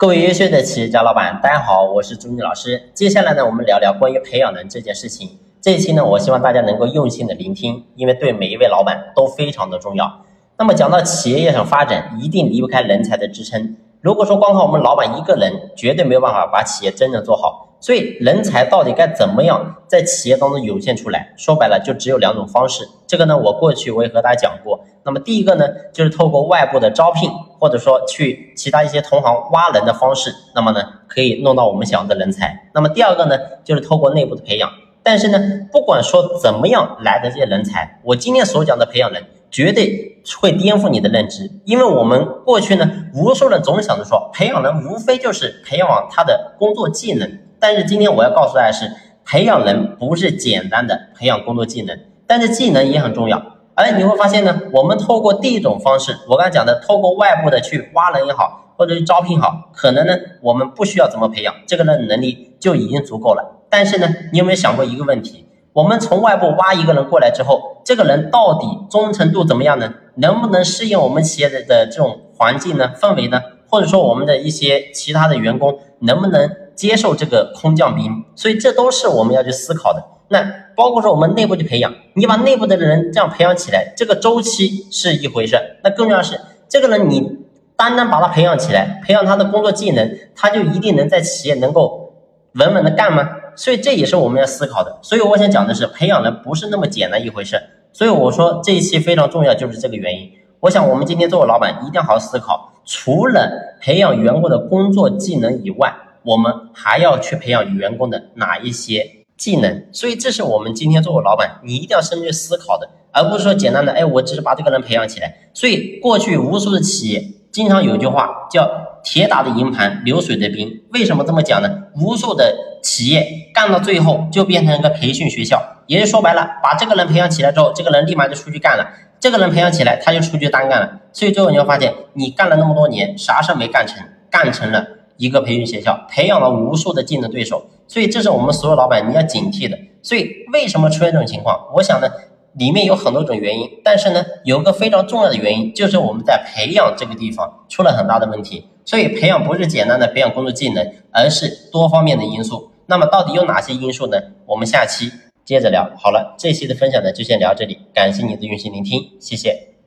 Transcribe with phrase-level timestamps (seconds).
[0.00, 2.80] 各位优秀的企业家老板，大家好，我是朱妮老师。
[2.94, 5.28] 接下来呢，我们聊聊关于培养人这件事情。
[5.60, 10.20] 这一期呢，我希望大家能够用心的聆听，因为对每一位老板都非常的重要。
[10.56, 13.76] 那么讲到企业要想发展，一定离不开人才的支撑。
[14.00, 17.74] 如果说光靠我们老板一个人，绝对没有办法把企业真正做好。
[17.80, 21.34] 所以，人才到底该怎么样在企业当中涌现出来？
[21.36, 22.88] 说白了，就只有两种方式。
[23.08, 24.78] 这个呢，我过去我也和大家讲过。
[25.04, 27.28] 那么，第一个呢，就是透过外部的招聘，
[27.58, 32.70] 或者说去其他一些同行挖人的方式，那么呢，可以弄到我们想要的人才。
[32.74, 34.70] 那么，第二个呢，就是透过内部的培养。
[35.02, 35.38] 但是呢，
[35.72, 41.50] 不管说怎么样来的这些人才，我今天所讲的培养人，绝对会颠覆你的认知。
[41.64, 47.38] 因为我们过去呢，无数人总想着说，培养人无非就是培养他的工作技能。
[47.58, 48.92] 但是今天我要告诉大家是，
[49.24, 53.57] 培养人不是简单的培养工作技能，但是技能也很重要。
[53.78, 63.62] 而你会发现呢，我们透过第一种方式，我刚才讲的，透过外部的去挖人也好，或者去招聘好，可能呢我们不需要怎么培养，这个人能力就已经足够了。
[63.70, 65.46] 但是呢，你有没有想过一个问题？
[65.72, 69.94] 我们从外部挖一个人过来之后，这个人到底忠诚度怎么样呢？
[70.16, 73.40] 能不能适应我们企业的的这种环境呢、氛围呢？
[73.70, 76.50] 或者说我们的一些其他的员工能不能？
[76.78, 80.00] 接受这个空降兵，所以这都是我们要去思考的。
[80.28, 80.42] 那
[80.76, 85.56] 包括说我们内部去培养，你把内部的人这样培养起来，这个周期是一回事。
[85.82, 87.38] 那更重要是，这个人你
[87.76, 92.12] 单单把他培养起来，培养他的工作技能，他就一定能在企业能够
[92.54, 93.28] 稳稳的干吗？
[93.56, 94.98] 所以这也是我们要思考的。
[95.02, 97.60] 所以我想讲的是，培养人不是那么简单一回事。
[97.92, 100.30] 所以我说这一期非常重要，就是这个原因。
[100.60, 105.94] 我想我们今天作为老板，一定要好好思考，除了培养员工的工作技能以外。
[106.24, 109.84] 我们还要去培养员工的哪一些技能？
[109.92, 115.32] 所以这是我们今天作为老板，你一定要深入思考的，而不是说简单的，哎，我只是把这个人培养起来。
[115.54, 118.68] 所以过去无数的企业经常有句话叫
[119.02, 120.82] “铁打的营盘，流水的兵”。
[120.92, 121.84] 为什么这么讲呢？
[121.94, 128.84] 无数的企业干到最后就变成一个培训学校，也就说白了，把这个人培养起来之后，这个人立马就出去干了；
[129.20, 131.00] 这个人培养起来，他就出去单干了。
[131.12, 134.86] 所以最后你会发现，你干了那么多年，啥事没干成，干成了。
[135.16, 139.76] 一个培训学校培养了无数的竞争对手，所以这是我们所有老板你要警惕的。
[140.00, 141.68] 所以为什么出现这种情况？
[141.74, 142.08] 我想呢，
[142.52, 148.68] 里面有很多种原因，但是呢，有个非常重要的原因，就是我们在培养这个地方出了很大的问题。
[148.84, 152.70] 所以培养不是简单的培养工作技能，而是多方面的因素。
[152.86, 154.18] 那么到底有哪些因素呢？
[154.46, 155.10] 我们下期
[155.44, 155.90] 接着聊。
[155.98, 159.77] 好了，这期的分享呢就先聊这里，感谢你的用心聆听，谢谢。